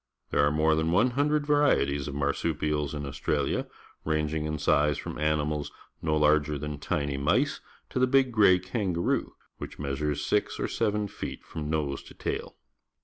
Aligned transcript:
There 0.31 0.43
arc 0.43 0.55
more 0.55 0.73
than 0.73 0.91
one 0.91 1.11
hundred 1.11 1.45
\'arieties 1.45 2.07
of 2.07 2.15
mar 2.15 2.31
supials 2.33 2.95
in 2.95 3.03
AustraUa, 3.03 3.67
ranging 4.03 4.45
in 4.45 4.57
size 4.57 4.97
from 4.97 5.17
animalsjacularger 5.17 6.59
than 6.59 6.79
tiny 6.79 7.17
mice 7.17 7.61
to 7.91 7.99
the 7.99 8.07
big 8.07 8.31
gray 8.31 8.57
kangaroo, 8.57 9.35
whicli 9.61 9.77
measures 9.77 10.25
six 10.25 10.59
or 10.59 10.67
seven 10.67 11.07
feet 11.07 11.43
from 11.43 11.69
nose 11.69 12.01
to 12.01 12.15
tail. 12.15 12.55